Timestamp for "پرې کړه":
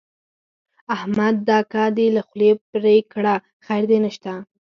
2.69-3.35